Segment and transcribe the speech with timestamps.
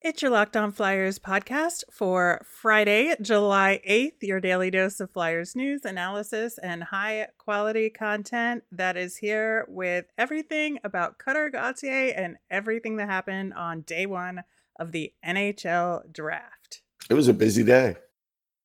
[0.00, 5.56] It's your Locked On Flyers podcast for Friday, July 8th, your daily dose of Flyers
[5.56, 12.36] news, analysis, and high quality content that is here with everything about Cutter Gauthier and
[12.48, 14.44] everything that happened on day one
[14.78, 16.82] of the NHL draft.
[17.10, 17.96] It was a busy day.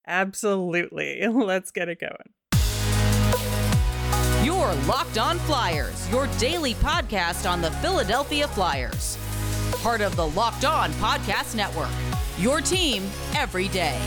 [0.05, 1.25] Absolutely.
[1.27, 2.29] Let's get it going.
[4.45, 9.17] Your Locked On Flyers, your daily podcast on the Philadelphia Flyers
[9.83, 11.89] part of the Locked On Podcast Network.
[12.37, 13.03] Your team
[13.35, 13.99] every day.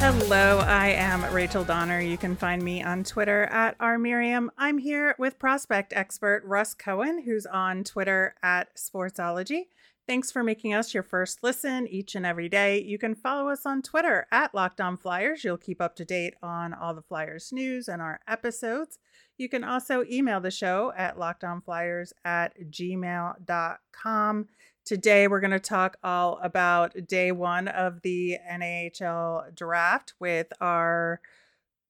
[0.00, 2.00] Hello, I am Rachel Donner.
[2.00, 4.48] You can find me on Twitter at rmiriam.
[4.56, 9.66] I'm here with prospect expert Russ Cohen, who's on Twitter at Sportsology.
[10.12, 12.82] Thanks for making us your first listen each and every day.
[12.82, 15.42] You can follow us on Twitter at Locked On Flyers.
[15.42, 18.98] You'll keep up to date on all the Flyers news and our episodes.
[19.38, 24.48] You can also email the show at lockedonflyers at gmail.com.
[24.84, 31.22] Today, we're going to talk all about day one of the NHL draft with our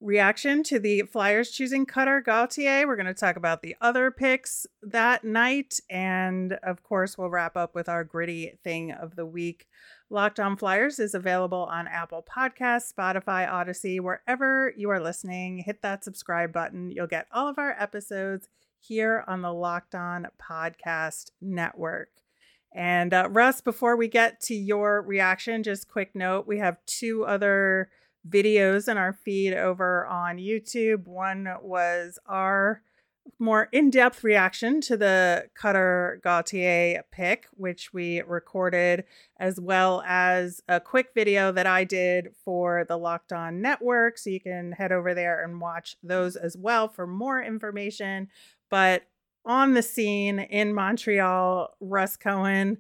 [0.03, 2.87] reaction to the Flyers choosing Cutter Gauthier.
[2.87, 5.79] We're going to talk about the other picks that night.
[5.89, 9.69] And of course, we'll wrap up with our gritty thing of the week.
[10.11, 15.59] Locked On Flyers is available on Apple Podcasts, Spotify, Odyssey, wherever you are listening.
[15.59, 16.91] Hit that subscribe button.
[16.91, 18.49] You'll get all of our episodes
[18.81, 22.11] here on the Locked On Podcast Network.
[22.75, 27.25] And uh, Russ, before we get to your reaction, just quick note we have two
[27.25, 27.91] other
[28.29, 31.07] videos in our feed over on YouTube.
[31.07, 32.83] One was our
[33.39, 39.05] more in-depth reaction to the Cutter Gauthier pick, which we recorded,
[39.39, 44.19] as well as a quick video that I did for the Locked On Network.
[44.19, 48.29] So you can head over there and watch those as well for more information.
[48.71, 49.05] But
[49.45, 52.79] on the scene in Montreal, Russ Cohen,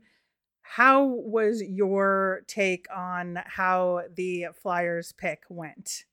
[0.74, 6.04] how was your take on how the Flyers pick went?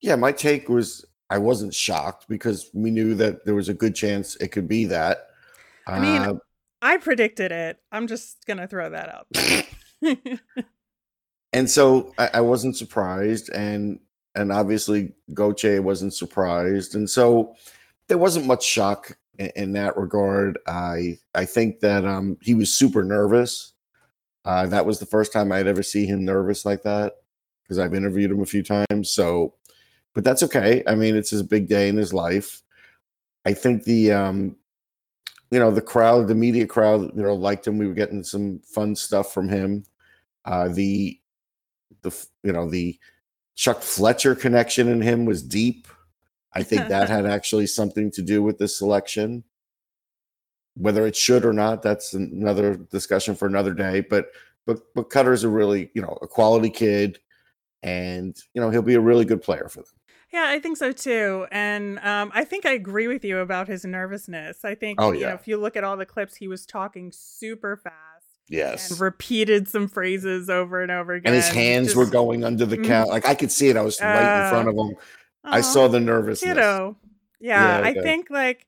[0.00, 3.94] Yeah, my take was I wasn't shocked because we knew that there was a good
[3.94, 5.28] chance it could be that.
[5.86, 6.34] I mean, uh,
[6.82, 7.78] I predicted it.
[7.92, 10.18] I'm just gonna throw that out.
[11.52, 14.00] and so I, I, wasn't surprised, and
[14.34, 17.54] and obviously Gauthier wasn't surprised, and so
[18.08, 20.58] there wasn't much shock in, in that regard.
[20.66, 23.72] I I think that um he was super nervous.
[24.44, 27.14] Uh, that was the first time I'd ever see him nervous like that
[27.62, 29.10] because I've interviewed him a few times.
[29.10, 29.54] So
[30.14, 30.82] but that's okay.
[30.86, 32.62] I mean, it's his big day in his life.
[33.44, 34.56] I think the um,
[35.50, 37.78] you know, the crowd, the media crowd, you know, liked him.
[37.78, 39.84] We were getting some fun stuff from him.
[40.44, 41.18] Uh, the
[42.02, 42.98] the you know the
[43.54, 45.86] Chuck Fletcher connection in him was deep.
[46.52, 49.44] I think that had actually something to do with the selection.
[50.80, 54.00] Whether it should or not, that's another discussion for another day.
[54.00, 54.30] But
[54.66, 57.18] but but Cutter's a really you know a quality kid,
[57.82, 59.92] and you know he'll be a really good player for them.
[60.32, 61.46] Yeah, I think so too.
[61.50, 64.64] And um, I think I agree with you about his nervousness.
[64.64, 65.18] I think, oh, yeah.
[65.18, 67.96] you know, if you look at all the clips, he was talking super fast.
[68.48, 68.90] Yes.
[68.90, 71.32] And repeated some phrases over and over again.
[71.32, 73.06] And his hands Just, were going under the count.
[73.06, 73.10] Mm-hmm.
[73.10, 73.76] Like I could see it.
[73.76, 74.96] I was right in front of him.
[75.42, 76.48] I saw the nervousness.
[76.48, 76.96] You know.
[77.40, 78.00] Yeah, yeah okay.
[78.00, 78.66] I think like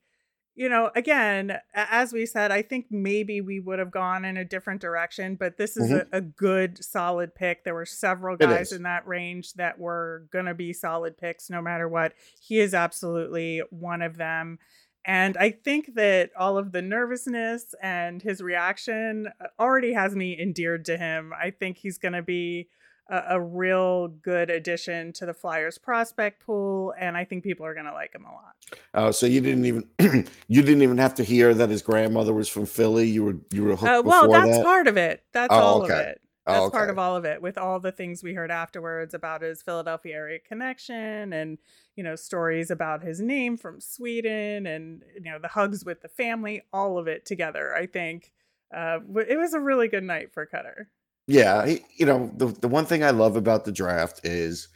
[0.54, 4.44] you know, again, as we said, I think maybe we would have gone in a
[4.44, 6.14] different direction, but this is mm-hmm.
[6.14, 7.64] a, a, good, solid pick.
[7.64, 11.62] There were several guys in that range that were going to be solid picks no
[11.62, 12.12] matter what.
[12.40, 14.58] He is absolutely one of them.
[15.04, 20.38] And I think that all of the nervousness and his reaction uh, already has me
[20.40, 21.32] endeared to him.
[21.32, 22.68] I think he's going to be
[23.12, 27.74] a, a real good addition to the Flyers prospect pool, and I think people are
[27.74, 28.54] going to like him a lot.
[28.94, 29.88] Oh, so you didn't even
[30.48, 33.08] you didn't even have to hear that his grandmother was from Philly.
[33.08, 33.92] You were you were hooked.
[33.92, 34.64] Uh, well, that's that?
[34.64, 35.22] part of it.
[35.32, 35.92] That's oh, all okay.
[35.92, 36.20] of it.
[36.46, 36.76] That's oh, okay.
[36.76, 40.16] part of all of it with all the things we heard afterwards about his Philadelphia
[40.16, 41.58] area connection and
[41.94, 46.08] you know stories about his name from Sweden and you know the hugs with the
[46.08, 48.32] family all of it together I think
[48.74, 48.98] uh,
[49.28, 50.88] it was a really good night for Cutter.
[51.32, 54.68] Yeah, he, you know, the the one thing I love about the draft is,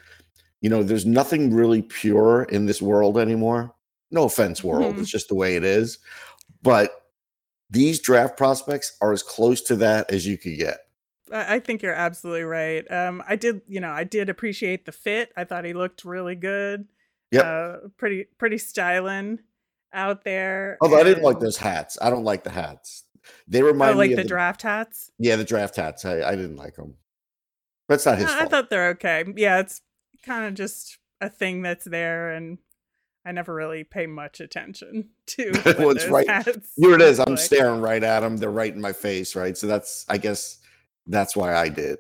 [0.63, 3.75] you know, there's nothing really pure in this world anymore.
[4.11, 4.93] No offense, world.
[4.93, 5.03] Mm-hmm.
[5.03, 5.99] It's just the way it is.
[6.63, 6.93] But
[7.69, 10.79] these draft prospects are as close to that as you could get.
[11.31, 12.91] I think you're absolutely right.
[12.91, 15.33] Um, I did, you know, I did appreciate the fit.
[15.37, 16.87] I thought he looked really good.
[17.33, 19.41] Yeah, uh, pretty, pretty styling
[19.93, 20.79] out there.
[20.81, 21.07] Although and...
[21.07, 21.99] I didn't like those hats.
[22.01, 23.03] I don't like the hats.
[23.49, 25.11] They remind oh, like me the, the, draft hats.
[25.19, 26.05] Yeah, the draft hats.
[26.05, 26.95] I, I didn't like them.
[27.89, 28.31] That's not his.
[28.31, 29.25] I, I thought they're okay.
[29.37, 29.83] Yeah, it's
[30.25, 32.59] kind of just a thing that's there, and
[33.25, 35.53] I never really pay much attention to.
[35.79, 36.27] well, it's right
[36.77, 36.95] here.
[36.95, 37.21] It is.
[37.21, 37.39] I'm like.
[37.39, 38.37] staring right at them.
[38.37, 39.57] They're right in my face, right?
[39.57, 40.59] So that's, I guess,
[41.07, 41.99] that's why I did.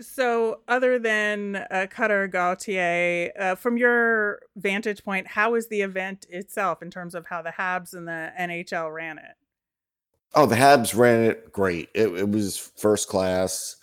[0.00, 6.24] So, other than uh, Cutter Gauthier, uh, from your vantage point, how was the event
[6.30, 9.34] itself in terms of how the Habs and the NHL ran it?
[10.34, 11.88] Oh, the Habs ran it great.
[11.94, 13.76] It, it was first class.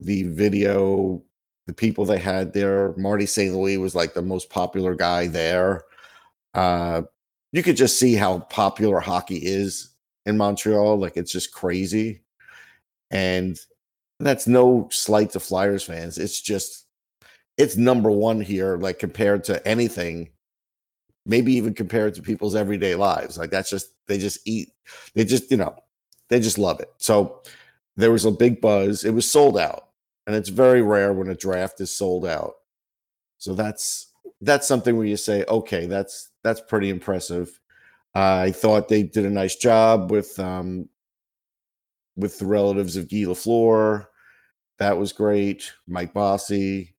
[0.00, 1.22] The video,
[1.66, 3.54] the people they had there, Marty St.
[3.54, 5.84] Louis was like the most popular guy there.
[6.54, 7.02] Uh,
[7.52, 9.90] you could just see how popular hockey is
[10.26, 10.98] in Montreal.
[10.98, 12.22] Like it's just crazy.
[13.10, 13.58] And
[14.20, 16.18] that's no slight to Flyers fans.
[16.18, 16.86] It's just
[17.58, 20.30] it's number one here, like compared to anything,
[21.26, 23.36] maybe even compared to people's everyday lives.
[23.36, 24.70] Like that's just they just eat,
[25.14, 25.76] they just, you know,
[26.28, 26.90] they just love it.
[26.98, 27.42] So
[27.96, 29.04] there was a big buzz.
[29.04, 29.88] It was sold out.
[30.26, 32.54] And it's very rare when a draft is sold out.
[33.38, 37.60] So that's that's something where you say, okay, that's that's pretty impressive.
[38.14, 40.88] Uh, I thought they did a nice job with um,
[42.16, 44.06] with the relatives of Guy Lafleur.
[44.78, 45.72] That was great.
[45.86, 46.94] Mike Bossy.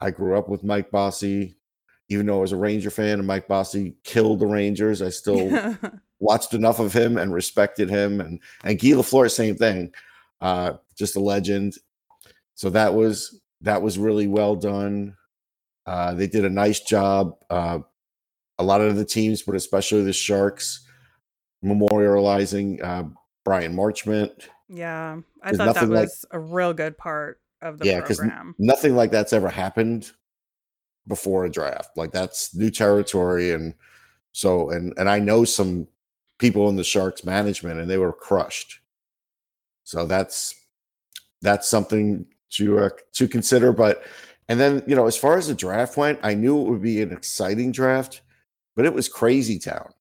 [0.00, 1.56] I grew up with Mike Bossy.
[2.10, 5.76] Even though I was a Ranger fan and Mike Bossy killed the Rangers, I still
[6.18, 8.20] watched enough of him and respected him.
[8.20, 9.94] And and Guy Lafleur, same thing.
[10.40, 11.76] Uh, just a legend.
[12.54, 15.16] So that was that was really well done.
[15.86, 17.36] Uh, they did a nice job.
[17.48, 17.78] Uh,
[18.58, 20.86] a lot of the teams, but especially the Sharks,
[21.64, 23.04] memorializing uh,
[23.44, 24.48] Bryan Marchment.
[24.68, 28.54] Yeah, I thought that was like, a real good part of the yeah, program.
[28.58, 30.12] nothing like that's ever happened
[31.10, 31.90] before a draft.
[31.98, 33.74] Like that's new territory, and
[34.32, 35.86] so and and I know some
[36.38, 38.80] people in the Sharks management, and they were crushed.
[39.84, 40.54] So that's
[41.42, 43.72] that's something to uh, to consider.
[43.72, 44.02] But
[44.48, 47.02] and then you know, as far as the draft went, I knew it would be
[47.02, 48.22] an exciting draft,
[48.74, 49.92] but it was crazy town.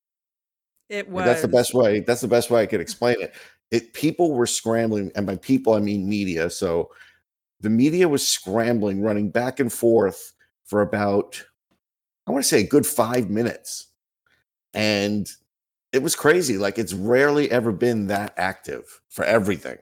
[0.87, 1.25] It was.
[1.25, 1.99] That's the best way.
[1.99, 3.35] That's the best way I could explain it.
[3.71, 6.49] It people were scrambling, and by people I mean media.
[6.49, 6.89] So
[7.61, 10.33] the media was scrambling, running back and forth
[10.69, 11.43] for about
[12.27, 13.87] I want to say a good five minutes,
[14.73, 15.27] and
[15.91, 16.57] it was crazy.
[16.57, 19.77] Like it's rarely ever been that active for everything.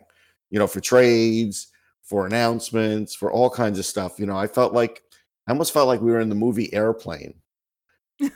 [0.49, 1.67] You know, for trades,
[2.03, 4.17] for announcements, for all kinds of stuff.
[4.17, 5.03] You know, I felt like
[5.45, 7.35] I almost felt like we were in the movie Airplane.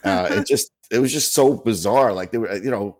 [0.03, 2.11] Uh, it just it was just so bizarre.
[2.13, 2.97] Like they were, you know,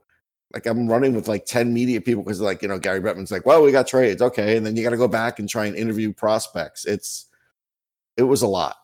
[0.54, 3.45] like I'm running with like 10 media people because like, you know, Gary Bettman's like,
[3.45, 4.21] well, we got trades.
[4.21, 4.57] Okay.
[4.57, 6.86] And then you got to go back and try and interview prospects.
[6.86, 7.27] It's,
[8.18, 8.77] it was a lot.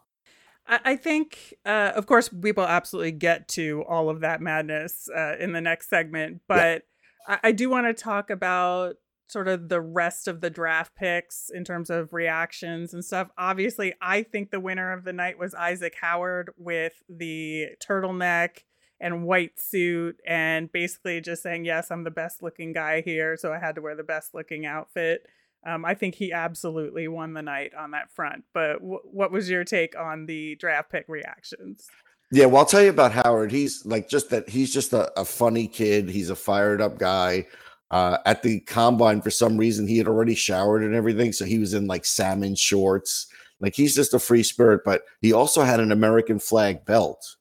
[0.69, 5.35] I think, uh, of course, we will absolutely get to all of that madness uh,
[5.39, 6.83] in the next segment, but
[7.27, 7.35] yeah.
[7.43, 8.95] I, I do want to talk about
[9.27, 13.29] sort of the rest of the draft picks in terms of reactions and stuff.
[13.37, 18.63] Obviously, I think the winner of the night was Isaac Howard with the turtleneck
[18.99, 23.37] and white suit and basically just saying, Yes, I'm the best looking guy here.
[23.37, 25.27] So I had to wear the best looking outfit.
[25.67, 28.45] Um, I think he absolutely won the night on that front.
[28.53, 31.87] But w- what was your take on the draft pick reactions?
[32.31, 33.51] Yeah, well, I'll tell you about Howard.
[33.51, 36.09] He's like just that he's just a, a funny kid.
[36.09, 37.47] He's a fired up guy.
[37.91, 41.33] Uh, at the combine, for some reason, he had already showered and everything.
[41.33, 43.27] So he was in like salmon shorts.
[43.59, 47.35] Like he's just a free spirit, but he also had an American flag belt.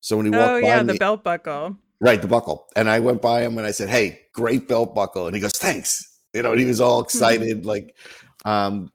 [0.00, 1.76] So when he walked oh, by yeah, me, the belt buckle.
[2.00, 2.66] Right, the buckle.
[2.76, 5.26] And I went by him and I said, Hey, great belt buckle.
[5.26, 6.15] And he goes, Thanks.
[6.36, 7.64] You know, and he was all excited.
[7.66, 7.96] like,
[8.44, 8.92] um,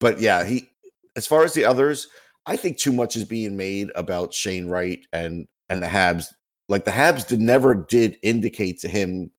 [0.00, 0.70] but yeah, he
[1.16, 2.08] as far as the others,
[2.46, 6.26] I think too much is being made about Shane Wright and and the Habs.
[6.68, 9.30] Like the Habs did never did indicate to him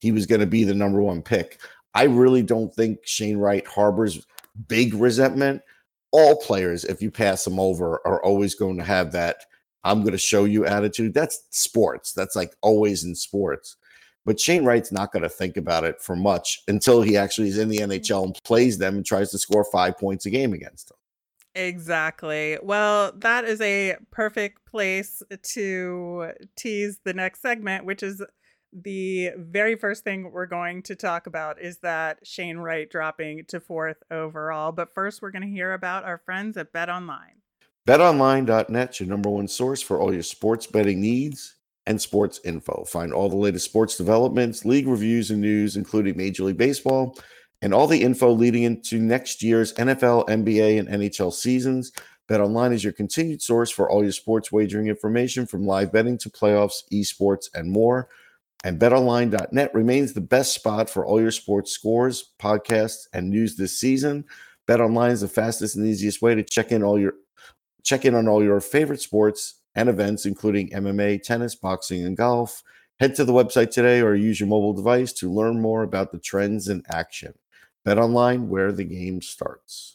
[0.00, 1.60] he was going to be the number one pick.
[1.94, 4.26] I really don't think Shane Wright harbors
[4.68, 5.62] big resentment.
[6.10, 9.38] All players, if you pass them over, are always going to have that
[9.84, 11.14] I'm going to show you attitude.
[11.14, 12.12] That's sports.
[12.12, 13.76] That's like always in sports.
[14.24, 17.58] But Shane Wright's not going to think about it for much until he actually is
[17.58, 17.92] in the mm-hmm.
[17.92, 20.98] NHL and plays them and tries to score five points a game against them.
[21.54, 22.58] Exactly.
[22.62, 25.22] Well, that is a perfect place
[25.54, 28.22] to tease the next segment, which is
[28.72, 33.60] the very first thing we're going to talk about is that Shane Wright dropping to
[33.60, 34.72] fourth overall.
[34.72, 37.40] But first, we're going to hear about our friends at Bet Online.
[37.86, 41.53] BetOnline.net, your number one source for all your sports betting needs
[41.86, 42.84] and sports info.
[42.84, 47.18] Find all the latest sports developments, league reviews, and news, including Major League Baseball,
[47.62, 51.92] and all the info leading into next year's NFL, NBA, and NHL seasons.
[52.28, 56.30] BetOnline is your continued source for all your sports wagering information from live betting to
[56.30, 58.08] playoffs, esports, and more.
[58.64, 63.78] And betonline.net remains the best spot for all your sports scores, podcasts, and news this
[63.78, 64.24] season.
[64.66, 67.14] BetOnline is the fastest and easiest way to check in all your
[67.82, 72.62] check in on all your favorite sports and events, including MMA, tennis, boxing, and golf.
[73.00, 76.18] Head to the website today or use your mobile device to learn more about the
[76.18, 77.34] trends in action.
[77.84, 79.94] Bet online where the game starts.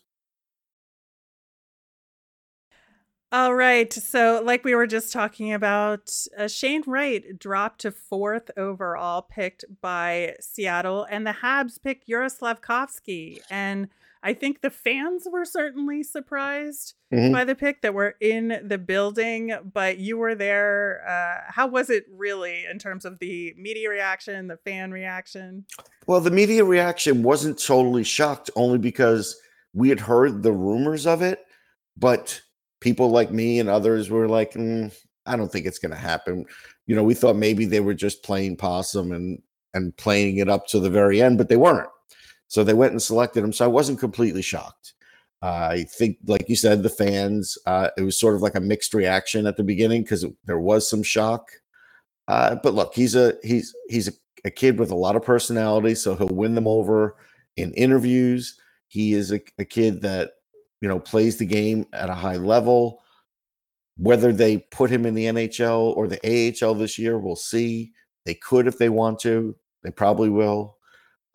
[3.31, 3.93] All right.
[3.93, 9.65] So, like we were just talking about, uh, Shane Wright dropped to fourth overall, picked
[9.81, 13.39] by Seattle, and the Habs picked Juraj Slafkovsky.
[13.51, 13.89] And
[14.21, 17.31] I think the fans were certainly surprised Mhm.
[17.31, 21.01] by the pick that were in the building, but you were there.
[21.07, 25.65] Uh, how was it really in terms of the media reaction, the fan reaction?
[26.05, 29.39] Well, the media reaction wasn't totally shocked, only because
[29.73, 31.39] we had heard the rumors of it,
[31.95, 32.41] but
[32.81, 34.91] people like me and others were like, "Mm,
[35.25, 36.45] "I don't think it's going to happen."
[36.87, 39.41] You know, we thought maybe they were just playing possum and
[39.75, 41.89] and playing it up to the very end, but they weren't.
[42.49, 43.53] So they went and selected him.
[43.53, 44.93] So I wasn't completely shocked.
[45.41, 48.93] I think, like you said, the fans, uh, it was sort of like a mixed
[48.93, 51.47] reaction at the beginning because there was some shock.
[52.27, 54.11] Uh, but look, he's a he's he's a,
[54.43, 57.15] a kid with a lot of personality, so he'll win them over
[57.55, 58.59] in interviews.
[58.87, 60.31] He is a, a kid that
[60.81, 63.01] you know plays the game at a high level.
[63.95, 66.19] Whether they put him in the NHL or the
[66.63, 67.93] AHL this year, we'll see.
[68.25, 69.55] They could if they want to.
[69.83, 70.78] They probably will.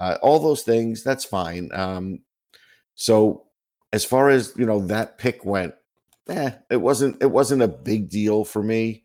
[0.00, 1.70] Uh, all those things, that's fine.
[1.72, 2.20] Um,
[2.94, 3.44] so
[3.92, 5.74] as far as you know, that pick went,
[6.28, 9.04] eh, it wasn't it wasn't a big deal for me.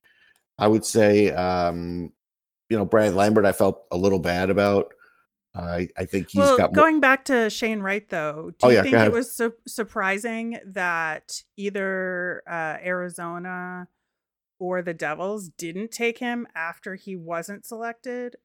[0.57, 2.11] I would say, um,
[2.69, 4.93] you know, Brad Lambert, I felt a little bad about.
[5.55, 8.69] I I think he's well, got more, going back to Shane Wright, though, do Oh,
[8.69, 13.87] you yeah, think it was su- surprising that either uh, Arizona
[14.59, 18.35] or the Devils didn't take him after he wasn't selected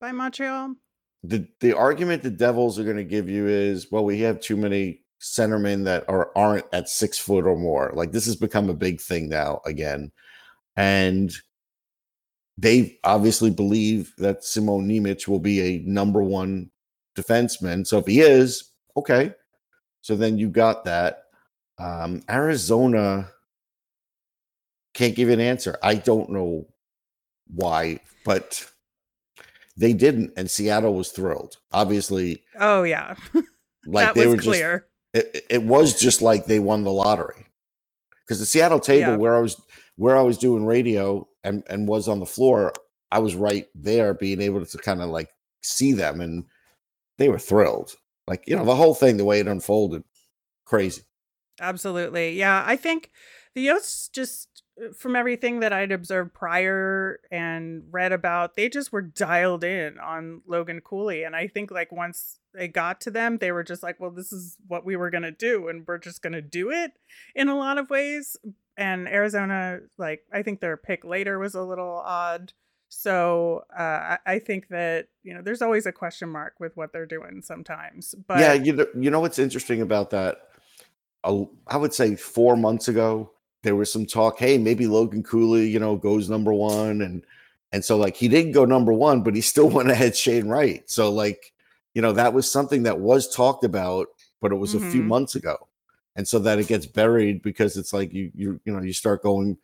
[0.00, 0.74] by Montreal?
[1.22, 4.56] The the argument the Devils are going to give you is, well, we have too
[4.56, 7.92] many centermen that are aren't at six foot or more.
[7.94, 10.12] Like this has become a big thing now again,
[10.76, 11.32] and
[12.56, 16.70] they obviously believe that Simon Nemec will be a number one
[17.16, 17.86] defenseman.
[17.86, 19.34] So if he is, okay.
[20.02, 21.24] So then you got that.
[21.78, 23.30] Um, Arizona
[24.94, 25.78] can't give an answer.
[25.82, 26.66] I don't know
[27.46, 28.66] why, but
[29.80, 31.56] they didn't, and Seattle was thrilled.
[31.72, 33.14] Obviously, Oh, yeah.
[33.86, 34.86] like that they was were clear.
[35.14, 37.46] just it, it was just like they won the lottery
[38.20, 39.16] because the Seattle table Yeah.
[39.16, 39.60] where I was
[39.96, 42.72] where I was doing radio and and was on the floor,
[43.10, 45.30] I was right there, being able to kind of like
[45.62, 46.44] see them, and
[47.18, 47.94] they were thrilled.
[48.28, 50.04] Like you know, the whole thing, the way it unfolded,
[50.66, 51.02] crazy.
[51.60, 52.38] Absolutely.
[52.38, 52.62] Yeah.
[52.66, 53.10] I think
[53.54, 54.62] the Yotes just,
[54.96, 60.42] from everything that I'd observed prior and read about, they just were dialed in on
[60.46, 61.22] Logan Cooley.
[61.22, 64.32] And I think, like, once they got to them, they were just like, well, this
[64.32, 65.68] is what we were going to do.
[65.68, 66.92] And we're just going to do it
[67.34, 68.36] in a lot of ways.
[68.76, 72.52] And Arizona, like, I think their pick later was a little odd.
[72.88, 77.06] So uh, I, think that, you know, there's always a question mark with what they're
[77.06, 78.16] doing sometimes.
[78.26, 80.38] But yeah, you know, you know what's interesting about that?
[81.22, 83.30] I would say four months ago,
[83.62, 84.38] there was some talk.
[84.38, 87.24] Hey, maybe Logan Cooley, you know, goes number one, and
[87.72, 90.88] and so like he didn't go number one, but he still went ahead Shane Wright.
[90.90, 91.52] So like,
[91.94, 94.08] you know, that was something that was talked about,
[94.40, 95.06] but it was a few Mhm.
[95.06, 95.68] months ago,
[96.16, 99.22] and so that it gets buried because it's like you you you know you start
[99.22, 99.56] going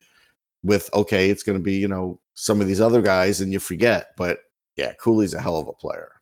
[0.62, 3.59] with okay, it's going to be you know some of these other guys, and you
[3.61, 4.09] forget.
[4.17, 4.41] But
[4.76, 6.12] yeah, Cooley's a hell of a player.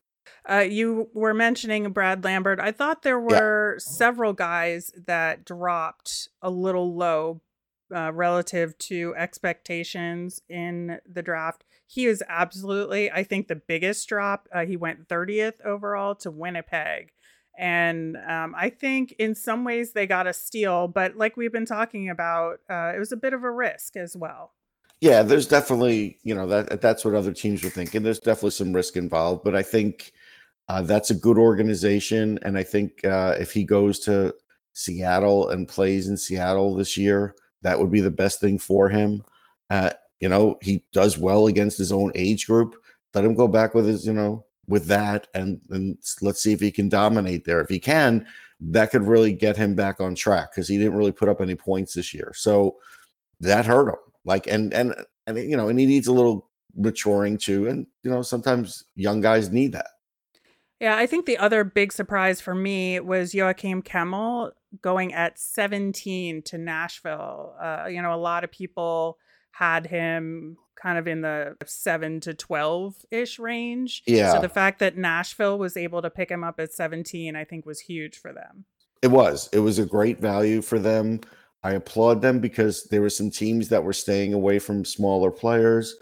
[0.49, 2.61] Uh, you were mentioning Brad Lambert.
[2.61, 3.41] I thought there Yeah.
[3.41, 7.41] were several guys that dropped a little low
[7.95, 11.65] uh, relative to expectations in the draft.
[11.87, 14.49] He is absolutely, I think, the biggest drop.
[14.53, 17.13] Uh, he went 30th overall to Winnipeg.
[17.57, 21.67] And um, I think in some ways they got a steal, but like we've been
[21.67, 24.53] talking about, uh, it was a bit of a risk as well.
[25.01, 28.03] Yeah, there's definitely, you know, that that's what other teams were thinking.
[28.03, 30.13] There's definitely some risk involved, but I think
[30.69, 34.35] uh, that's a good organization, and I think uh, if he goes to
[34.73, 37.35] Seattle and plays in Seattle this year,
[37.65, 39.25] that would be the best thing for him.
[39.71, 39.91] Uh,
[40.21, 42.77] you know, he does well against his own age group.
[43.15, 46.61] Let him go back with his, you know, with that, and and let's see if
[46.61, 47.61] he can dominate there.
[47.61, 48.27] If he can,
[48.61, 51.55] that could really get him back on track because he didn't really put up any
[51.55, 52.33] points this year.
[52.35, 52.77] So
[53.41, 53.97] that hurt him.
[54.25, 54.95] Like and and
[55.27, 57.69] and you know, and he needs a little maturing too.
[57.69, 59.89] And you know, sometimes young guys need that.
[60.85, 64.51] Yeah, I think the other big surprise for me was Joakim Kemell
[64.83, 67.55] going at 17 to Nashville.
[67.59, 69.17] Uh, you know, a lot of people
[69.53, 74.03] had him kind of in the 7 to 12 ish range.
[74.07, 74.35] Yeah.
[74.35, 77.65] So the fact that Nashville was able to pick him up at 17, I think
[77.65, 78.67] was huge for them.
[79.01, 79.49] It was.
[79.55, 81.23] It was a great value for them.
[81.63, 85.97] I applaud them because there were some teams that were staying away from smaller players.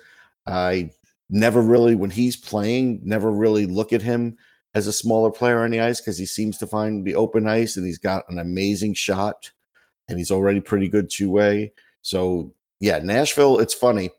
[0.45, 0.91] I
[1.31, 4.39] never really, when he's playing, never really look at him
[4.75, 7.77] as a smaller player on the ice because he seems to find the open ice
[7.77, 9.51] and he's got an amazing shot
[10.09, 11.73] and he's already pretty good two way.
[12.03, 14.11] So, yeah, Nashville, it's funny.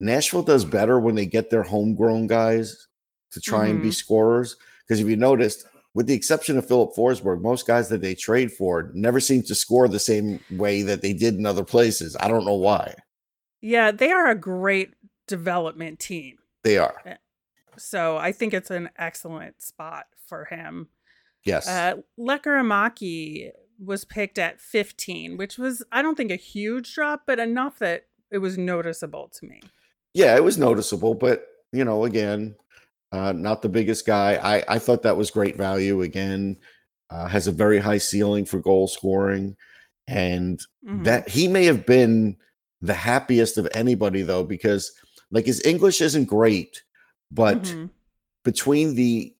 [0.00, 2.88] Nashville does better when they get their homegrown guys
[3.32, 3.94] to try and be Mhm.
[3.94, 4.56] scorers.
[4.86, 8.52] Because if you noticed, with the exception of Filip Forsberg, most guys that they trade
[8.52, 12.16] for never seem to score the same way that they did in other places.
[12.18, 12.94] I don't know why.
[13.60, 14.92] Yeah, they are a great
[15.26, 16.38] development team.
[16.64, 17.00] They are.
[17.78, 20.88] So I think it's an excellent spot for him.
[21.44, 21.68] Yes.
[21.68, 23.50] Uh, Lekkerimäki
[23.84, 28.06] was picked at 15, which was, I don't think, a huge drop, but enough that
[28.30, 29.60] it was noticeable to me.
[30.14, 32.54] yeah, it was noticeable, but you know, again,
[33.10, 34.34] uh, not the biggest guy.
[34.36, 36.02] I, I thought that was great value.
[36.02, 36.56] Again,
[37.10, 39.56] uh, has a very high ceiling for goal scoring,
[40.06, 41.02] and Mhm.
[41.04, 42.36] that he may have been
[42.80, 44.92] the happiest of anybody though, because
[45.32, 46.83] like his English isn't great,
[47.34, 47.90] but Mhm.
[48.44, 49.34] between the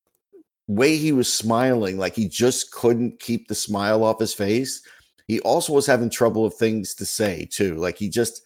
[0.66, 4.82] way he was smiling, like he just couldn't keep the smile off his face.
[5.28, 7.76] He also was having trouble of things to say too.
[7.76, 8.42] Like he just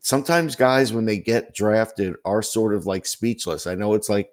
[0.00, 3.66] sometimes guys when they get drafted are sort of like speechless.
[3.66, 4.30] I know it's like,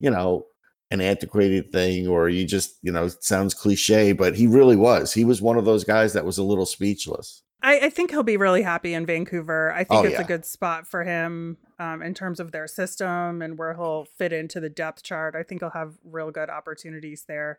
[0.00, 0.46] you know,
[0.90, 5.12] an antiquated thing or you just, you know, it sounds cliche, but he really was.
[5.12, 7.42] He was one of those guys that was a little speechless.
[7.62, 9.72] I, I think he'll be really happy in Vancouver.
[9.72, 13.42] I think Oh, it's a good spot for him um, in terms of their system
[13.42, 15.34] and where he'll fit into the depth chart.
[15.34, 17.58] I think he'll have real good opportunities there.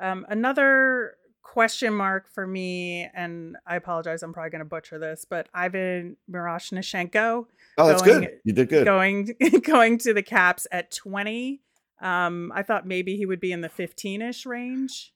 [0.00, 5.24] Um, another question mark for me, and I apologize, I'm probably going to butcher this,
[5.28, 7.46] but Ivan Miroshnichenko
[7.78, 8.40] Oh, that's Going- good.
[8.44, 8.84] You did good.
[8.84, 11.60] going going to the Caps at 20.
[12.00, 15.12] Um, I thought maybe he would be in the 15ish range.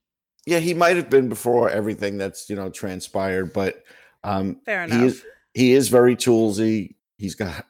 [0.46, 3.82] Yeah, he might have been before everything that's, you know, transpired, but
[4.24, 4.98] um Fair enough.
[5.00, 6.94] he is he is very toolsy.
[7.18, 7.66] He's got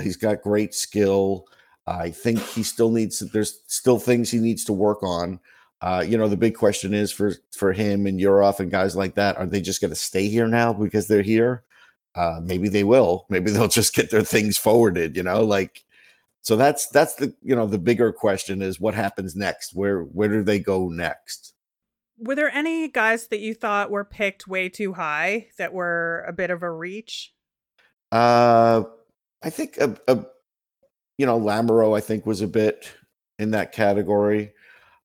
[0.00, 1.46] he's got great skill.
[1.86, 5.40] I think he still needs there's still things he needs to work on.
[5.80, 9.16] Uh, you know, the big question is for for him and Yurov and guys like
[9.16, 11.64] that, are they just going to stay here now because they're here?
[12.14, 13.26] Uh, maybe they will.
[13.28, 15.16] Maybe they'll just get their things forwarded.
[15.16, 15.84] You know, like
[16.42, 19.74] so that's that's the you know the bigger question is what happens next.
[19.74, 21.54] Where where do they go next?
[22.18, 26.32] Were there any guys that you thought were picked way too high that were a
[26.32, 27.32] bit of a reach?
[28.12, 28.84] Uh,
[29.42, 30.24] I think a, a
[31.18, 32.90] you know Lamoureux, I think was a bit
[33.38, 34.52] in that category.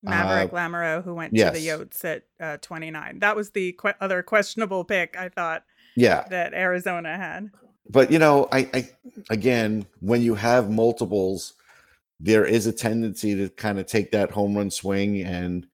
[0.05, 1.53] Maveric Uh, Lamoureux, who went yes.
[1.53, 3.19] to the Yotes at uh, 29.
[3.19, 5.63] That was the que- other questionable pick I thought
[5.95, 7.49] Yeah, that Arizona had.
[7.89, 8.89] but you know, I, I
[9.29, 11.53] again, when you have multiples,
[12.19, 15.65] there is a tendency to kind of take that home run swing and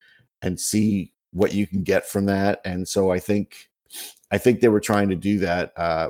[0.41, 2.61] and see what you can get from that.
[2.65, 3.69] And so I think
[4.31, 5.73] I think they were trying to do that.
[5.77, 6.09] Uh,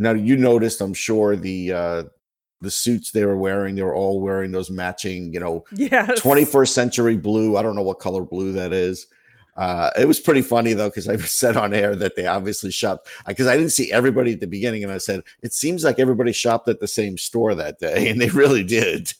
[0.00, 2.02] now you noticed, I'm sure the uh,
[2.60, 6.20] the suits they were wearing, they were all wearing those matching, you know, Yes.
[6.20, 7.56] 21st century blue.
[7.56, 9.06] I don't know what color blue that is.
[9.56, 13.08] Uh, it was pretty funny though, because I said on air that they obviously shopped
[13.26, 16.32] because I didn't see everybody at the beginning, and I said it seems like everybody
[16.32, 19.12] shopped at the same store that day, and they really did.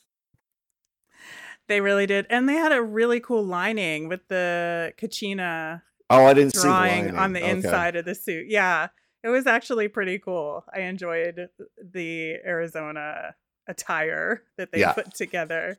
[1.69, 2.27] They really did.
[2.31, 6.75] And they had a really cool lining with the Kachina Oh, I didn't see the
[6.75, 7.17] lining.
[7.17, 7.51] on the Okay.
[7.51, 8.47] inside of the suit.
[8.49, 8.89] Yeah,
[9.23, 10.65] it was actually pretty cool.
[10.75, 11.49] I enjoyed
[11.83, 13.35] the Arizona
[13.67, 14.93] attire that they Yeah.
[14.93, 15.77] put together.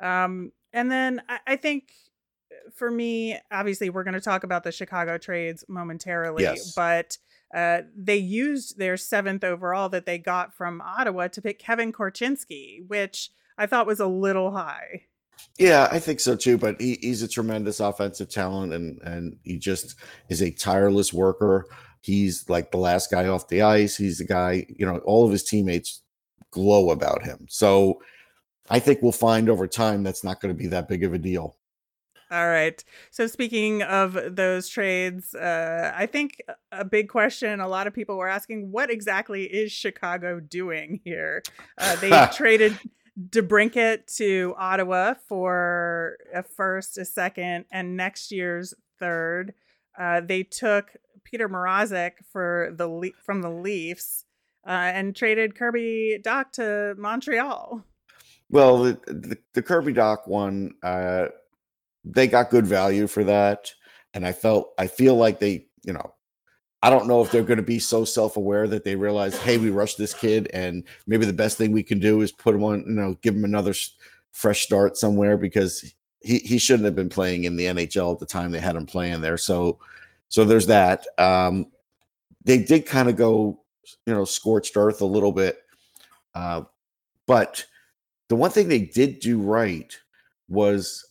[0.00, 1.90] Um, and then I, I think
[2.74, 6.72] for me, obviously, we're going to talk about the Chicago trades momentarily, Yes.
[6.74, 7.18] but
[7.54, 12.86] uh, they used their seventh overall that they got from Ottawa to pick Kevin Korchinski,
[12.86, 15.02] which I thought was a little high.
[15.58, 16.58] Yeah, I think so too.
[16.58, 19.96] But he, he's a tremendous offensive talent, and and he just
[20.28, 21.64] is a tireless worker.
[22.00, 23.96] He's like the last guy off the ice.
[23.96, 26.02] He's the guy, you know, all of his teammates
[26.50, 27.46] glow about him.
[27.48, 28.00] So
[28.68, 31.18] I think we'll find over time that's not going to be that big of a
[31.18, 31.56] deal.
[32.32, 32.82] All right.
[33.10, 38.16] So speaking of those trades, uh, I think a big question a lot of people
[38.16, 41.42] were asking: What exactly is Chicago doing here?
[41.76, 42.78] Uh, they traded
[43.18, 49.52] DeBrincat to Ottawa for a first, a second, and next year's third.
[49.98, 50.92] Uh, they took
[51.24, 54.24] Petr Mrazek for the from the Leafs
[54.66, 57.84] uh, and traded Kirby Dach to Montreal.
[58.50, 61.26] Well, the, the, the Kirby Dach one, uh,
[62.04, 63.72] they got good value for that,
[64.12, 66.14] and I felt I feel like they, you know,
[66.82, 69.58] I don't know if they're going to be so self aware that they realize, hey,
[69.58, 72.64] we rushed this kid, and maybe the best thing we can do is put him
[72.64, 73.74] on, you know, give him another
[74.32, 78.26] fresh start somewhere because he he shouldn't have been playing in the NHL at the
[78.26, 79.36] time they had him playing there.
[79.36, 79.78] So,
[80.30, 81.06] so there's that.
[81.18, 81.66] Um,
[82.44, 83.60] they did kind of go,
[84.06, 85.58] you know, scorched earth a little bit.
[86.34, 86.62] Uh,
[87.26, 87.66] but
[88.28, 89.94] the one thing they did do right
[90.48, 91.04] was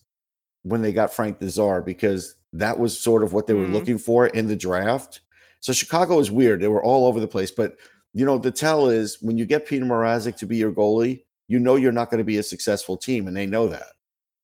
[0.64, 3.74] when they got Frank Nazar because that was sort of what they were Mm.
[3.74, 5.22] looking for in the draft.
[5.60, 7.52] So Chicago is weird; they were all over the place.
[7.52, 7.78] But
[8.14, 11.60] you know, the tell is when you get Petr Mrazek to be your goalie, you
[11.60, 13.94] know you're not going to be a successful team, and they know that.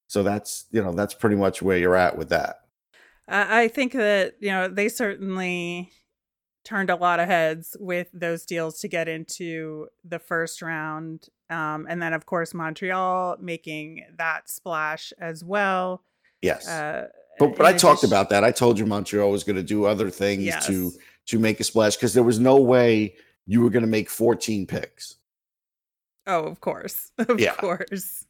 [0.08, 2.58] So that's you know that's pretty much where you're at with that.
[3.28, 5.92] I I think that you know they certainly
[6.64, 11.86] turned a lot of heads with those deals to get into the first round, um,
[11.90, 16.04] and then of course Montreal making that splash as well.
[16.42, 17.08] Yes, Uh,
[17.40, 18.44] but but I talked about that.
[18.44, 20.92] I told you Montreal was going to do other things to
[21.28, 23.16] to make a splash because there was no way
[23.48, 25.16] you were going to make 14 picks.
[26.28, 27.12] Oh, of course.
[27.18, 27.54] Of Yeah.
[27.56, 28.26] course.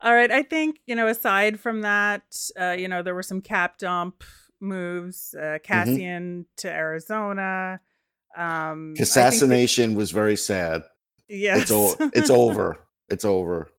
[0.00, 0.30] All right.
[0.30, 2.22] I think, you know, aside from that,
[2.60, 4.22] uh, you know, there were some cap dump
[4.60, 5.54] moves, Mm-hmm.
[5.54, 7.80] uh, Kassian to Arizona.
[8.36, 10.82] Um, think that- Assassination was very sad.
[11.28, 11.62] yes.
[11.62, 12.78] It's o- it's over.
[13.08, 13.70] It's over.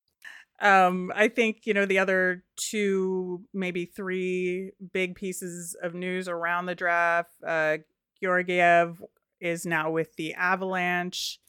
[0.61, 6.65] um, I think, you know, the other two, maybe three big pieces of news around
[6.65, 7.77] the draft, uh,
[8.21, 9.01] Georgiev
[9.39, 11.39] is now with the Avalanche.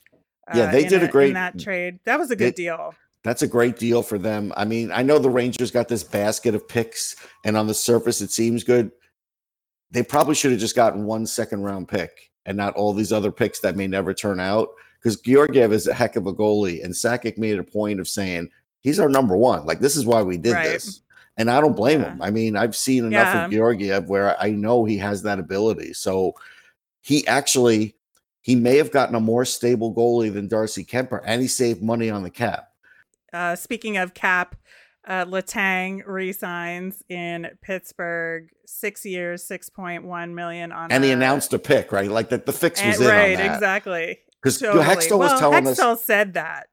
[0.54, 1.98] Yeah, they did a in great- that trade.
[2.04, 2.94] That was a good they- deal.
[3.22, 4.52] That's a great deal for them.
[4.56, 8.20] I mean, I know the Rangers got this basket of picks, and on the surface,
[8.20, 8.90] it seems good.
[9.90, 13.30] They probably should have just gotten one second round pick and not all these other
[13.30, 14.68] picks that may never turn out.
[14.98, 18.50] Because Georgiev is a heck of a goalie, and Sakic made a point of saying
[18.80, 19.66] he's our number one.
[19.66, 20.68] Like this is why we did Right.
[20.68, 21.00] this,
[21.36, 22.12] and I don't blame Yeah.
[22.12, 22.22] him.
[22.22, 23.44] I mean, I've seen enough Yeah.
[23.46, 25.92] of Georgiev where I know he has that ability.
[25.94, 26.34] So
[27.00, 27.96] he actually
[28.42, 32.08] he may have gotten a more stable goalie than Darcy Kuemper, and he saved money
[32.08, 32.69] on the cap.
[33.32, 34.56] Uh, speaking of cap,
[35.06, 40.92] uh, Letang resigns in Pittsburgh, six years, six point one million on.
[40.92, 42.10] and he announced a pick, right?
[42.10, 43.54] Like that the fix was and- in right, that.
[43.54, 44.18] exactly.
[44.42, 44.84] Because Totally.
[44.84, 46.68] Hextall was well, telling Hextall us, said that.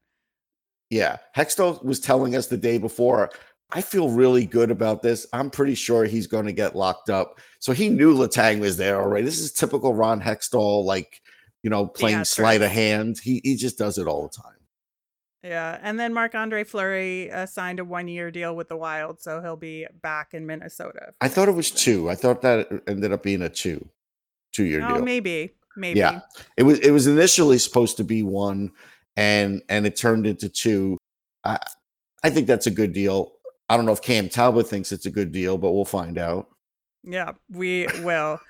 [0.90, 3.30] yeah, Hextall was telling us the day before.
[3.72, 5.28] I feel really good about this.
[5.34, 7.42] I'm pretty sure he's going to get locked up.
[7.60, 9.26] So he knew Letang was there already.
[9.26, 11.22] This is typical Ron Hextall, like
[11.64, 13.20] you know, playing that's sleight of hand.
[13.22, 14.54] He he just does it all the time.
[15.48, 19.42] Yeah, and then Marc Andre Fleury uh, signed a one-year deal with the Wild, so
[19.42, 21.14] he'll be back in Minnesota.
[21.22, 22.10] I thought it was two.
[22.10, 23.88] I thought that ended up being a two,
[24.52, 25.06] two year Oh, deal.
[25.06, 26.00] maybe, maybe.
[26.00, 26.20] Yeah.
[26.58, 28.72] It was it was initially supposed to be one,
[29.16, 30.98] and and it turned into two.
[31.46, 31.58] I
[32.24, 33.32] I think that's a good deal.
[33.70, 36.50] I don't know if Cam Talbot thinks it's a good deal, but we'll find out.
[37.04, 38.42] Yeah, we will.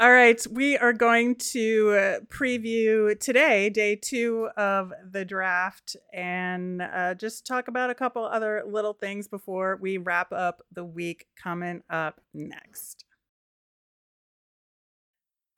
[0.00, 6.80] All right, we are going to uh, preview today, day two of the draft, and
[6.80, 11.26] uh, just talk about a couple other little things before we wrap up the week
[11.36, 13.04] coming up next.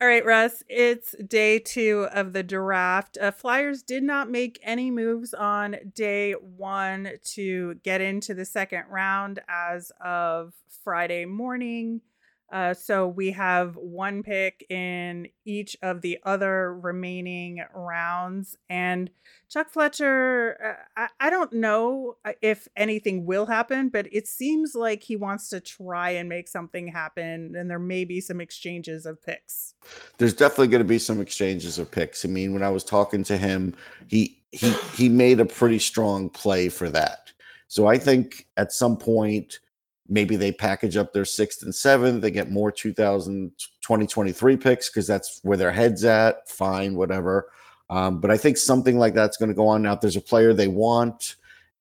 [0.01, 3.17] All right, Russ, it's day two of the draft.
[3.19, 8.83] Uh, Flyers did not make any moves on day one to get into the second
[8.89, 12.01] round as of Friday morning.
[12.51, 18.55] Uh, so we have one pick in each of the other remaining rounds.
[18.69, 19.09] And
[19.49, 24.75] Chuck Fletcher, uh, I, I don't know uh, if anything will happen, but it seems
[24.75, 27.55] like he wants to try and make something happen.
[27.55, 29.73] And there may be some exchanges of picks.
[30.17, 32.25] There's definitely going to be some exchanges of picks.
[32.25, 33.75] I mean, when I was talking to him,
[34.07, 37.31] he he he made a pretty strong play for that.
[37.67, 39.59] So I think at some point
[40.07, 45.07] maybe they package up their sixth and seventh they get more 2000 2023 picks because
[45.07, 47.49] that's where their heads at fine whatever.
[47.89, 49.83] Um, but i think something like that's going to go on.
[49.83, 51.35] Now if there's a player they want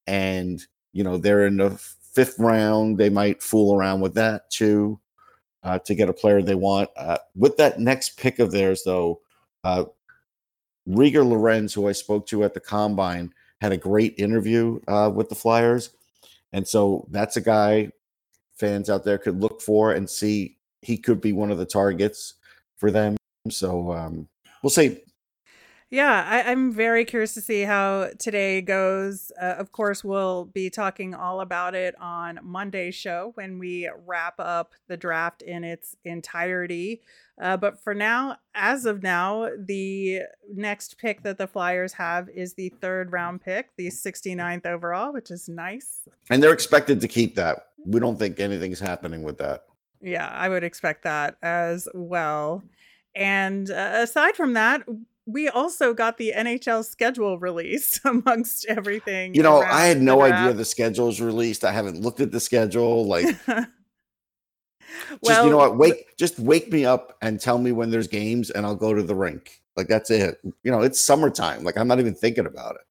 [0.07, 5.01] and you know they're in the fifth round they might fool around with that too
[5.63, 6.91] uh, to get a player they want.
[6.97, 9.21] Uh, with that next pick of theirs though
[9.65, 9.85] uh,
[10.89, 15.29] Rieger Lorenz, who I spoke to at the combine, had a great interview uh, with
[15.29, 15.91] the Flyers.
[16.53, 17.91] And so that's a guy
[18.59, 22.35] fans out there could look for and see he could be one of the targets
[22.77, 23.17] for them.
[23.51, 24.29] So um,
[24.63, 25.01] we'll see.
[25.91, 29.31] Yeah, I, I'm very curious to see how today goes.
[29.41, 34.35] Uh, of course, we'll be talking all about it on Monday's show when we wrap
[34.41, 37.03] up the draft in its entirety.
[37.41, 42.55] Uh, but for now, as of now, the next pick that the Flyers have is
[42.55, 46.09] the third round pick, the 69th overall, which is nice.
[46.29, 47.69] And they're expected to keep that.
[47.85, 49.65] We don't think anything's happening with that.
[50.01, 52.63] Yeah, I would expect that as well.
[53.15, 54.83] And uh, aside from that,
[55.27, 59.35] we also got the NHL schedule release amongst everything.
[59.35, 61.65] You know, I had no idea the schedule is released.
[61.65, 63.07] I haven't looked at the schedule.
[63.07, 65.77] Like, just you know what?
[65.77, 69.03] Wake just wake me up and tell me when there's games, and I'll go to
[69.03, 69.63] the rink.
[69.77, 70.39] Like that's it.
[70.63, 71.65] You know, it's summertime.
[71.65, 72.83] Like I'm not even thinking about it.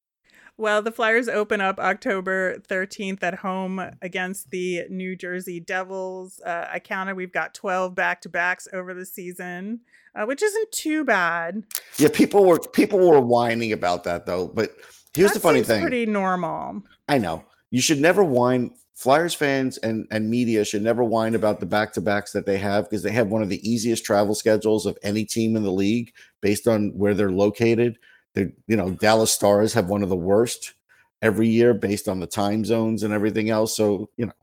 [0.55, 6.39] Well, the Flyers open up October 13th at home against the New Jersey Devils.
[6.45, 9.79] Uh, I counted, we've got 12 back to backs over the season,
[10.15, 11.63] uh, which isn't too bad.
[11.97, 14.47] Yeah, people were people were whining about that though.
[14.47, 14.75] But
[15.15, 16.83] here's that the funny thing: pretty normal.
[17.07, 18.75] I know you should never whine.
[18.95, 22.59] Flyers fans and, and media should never whine about the back to backs that they
[22.59, 25.71] have because they have one of the easiest travel schedules of any team in the
[25.71, 27.97] league based on where they're located.
[28.35, 30.73] They, you know, Dallas Stars have one of the worst
[31.21, 33.75] every year based on the time zones and everything else.
[33.77, 34.33] So, you know,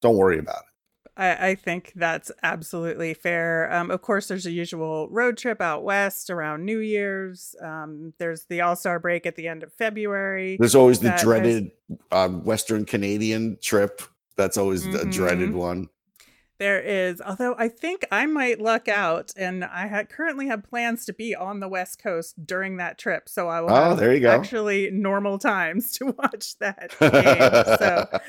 [0.00, 0.68] don't worry about it.
[1.18, 3.72] I, I think that's absolutely fair.
[3.72, 7.56] Um, of course, there's a usual road trip out west around New Year's.
[7.60, 10.56] Um, there's the All Star break at the end of February.
[10.58, 11.72] There's always the dreaded
[12.12, 14.00] um, Western Canadian trip.
[14.36, 14.96] That's always mm-hmm.
[14.96, 15.88] the dreaded one.
[16.58, 21.04] There is, although I think I might luck out, and I had currently have plans
[21.06, 23.72] to be on the West Coast during that trip, so I will.
[23.72, 24.30] Oh, there you go.
[24.30, 27.76] Actually, normal times to watch that game.
[27.78, 28.20] so,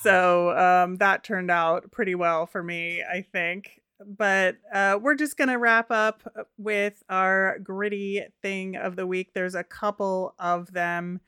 [0.00, 3.80] so um, that turned out pretty well for me, I think.
[4.06, 6.22] But uh, we're just gonna wrap up
[6.56, 9.32] with our gritty thing of the week.
[9.34, 11.20] There's a couple of them.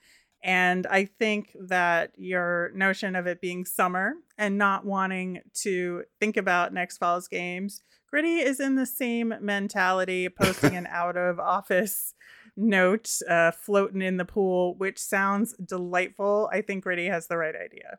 [0.45, 6.37] And I think that your notion of it being summer and not wanting to think
[6.37, 7.81] about next fall's games,
[8.11, 12.13] Gritty is in the same mentality, posting an out of office
[12.59, 16.51] note, uh, floating in the pool, which sounds delightful.
[16.53, 17.99] I think Gritty has the right idea.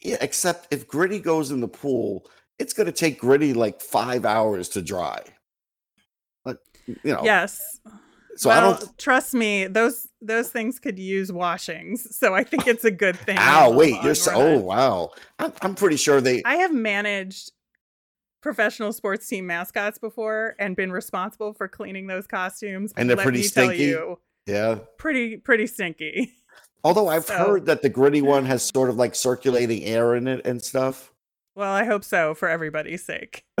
[0.00, 4.24] Yeah, except if Gritty goes in the pool, it's going to take Gritty like five
[4.24, 5.22] hours to dry.
[6.44, 7.22] But, you know.
[7.24, 7.78] Yes.
[8.38, 9.66] So well, I don't trust me.
[9.66, 13.36] Those those things could use washings, so I think it's a good thing.
[13.36, 13.72] Ow!
[13.72, 14.32] Wait, you're so.
[14.32, 15.10] Oh wow!
[15.40, 16.42] I'm, I'm pretty sure they.
[16.44, 17.50] I have managed
[18.40, 22.92] professional sports team mascots before and been responsible for cleaning those costumes.
[22.96, 23.86] And they're pretty stinky.
[23.86, 26.32] You, yeah, pretty pretty stinky.
[26.84, 30.28] Although I've so, heard that the gritty one has sort of like circulating air in
[30.28, 31.12] it and stuff.
[31.56, 33.44] Well, I hope so for everybody's sake.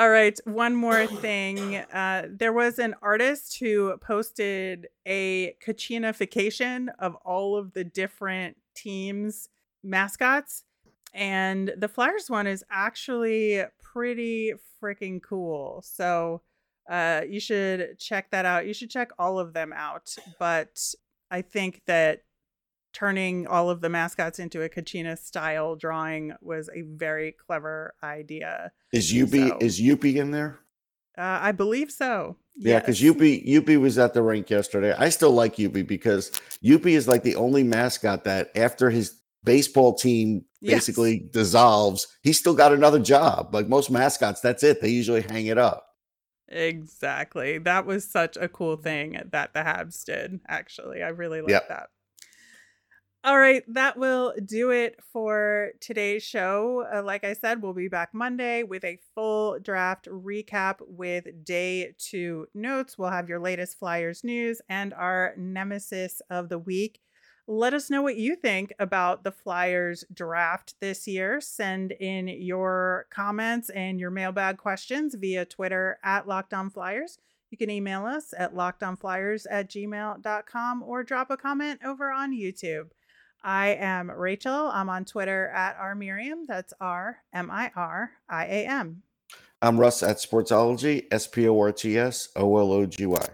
[0.00, 1.76] All right, one more thing.
[1.76, 9.50] Uh, there was an artist who posted a Kachinafication of all of the different teams'
[9.84, 10.64] mascots.
[11.12, 15.82] And the Flyers one is actually pretty freaking cool.
[15.84, 16.40] So
[16.88, 18.66] uh, you should check that out.
[18.66, 20.16] You should check all of them out.
[20.38, 20.82] But
[21.30, 22.22] I think that
[22.92, 28.72] turning all of the mascots into a Kachina style drawing was a very clever idea.
[28.92, 30.58] Is Youppi so, is Youppi in there?
[31.16, 32.36] Uh, I believe so.
[32.56, 33.14] Yeah, because yes.
[33.14, 34.94] Youppi Youppi was at the rink yesterday.
[34.96, 36.30] I still like Youppi because
[36.64, 41.30] Youppi is like the only mascot that after his baseball team basically yes.
[41.32, 43.54] dissolves, he's still got another job.
[43.54, 44.80] Like most mascots, that's it.
[44.80, 45.86] They usually hang it up.
[46.48, 47.58] Exactly.
[47.58, 50.40] That was such a cool thing that the Habs did.
[50.48, 51.68] Actually, I really like yep.
[51.68, 51.88] that.
[53.22, 56.86] All right, that will do it for today's show.
[56.90, 61.94] Uh, like I said, we'll be back Monday with a full draft recap with day
[61.98, 62.96] two notes.
[62.96, 67.00] We'll have your latest Flyers news and our nemesis of the week.
[67.46, 71.42] Let us know what you think about the Flyers draft this year.
[71.42, 77.18] Send in your comments and your mailbag questions via Twitter at Locked On Flyers.
[77.50, 82.90] You can email us at lockedonflyers at gmail.com or drop a comment over on YouTube.
[83.42, 84.70] I am Rachel.
[84.72, 86.44] I'm on Twitter at R Miriam.
[86.46, 89.02] That's R M I R I A M.
[89.62, 93.26] I'm Russ at Sportsology, S P O R T S O L O G Y.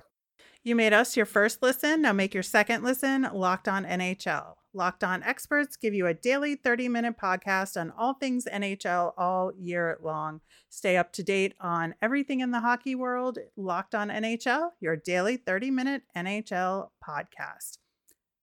[0.63, 2.03] You made us your first listen.
[2.03, 4.55] Now make your second listen Locked On NHL.
[4.73, 9.53] Locked On experts give you a daily 30 minute podcast on all things NHL all
[9.57, 10.41] year long.
[10.69, 13.39] Stay up to date on everything in the hockey world.
[13.57, 17.79] Locked On NHL, your daily 30 minute NHL podcast.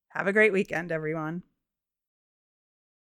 [0.09, 1.43] Have a great weekend, everyone.